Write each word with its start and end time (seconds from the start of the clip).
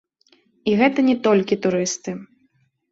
І 0.71 0.73
гэта 0.81 0.99
не 1.11 1.15
толькі 1.29 1.61
турысты. 1.69 2.21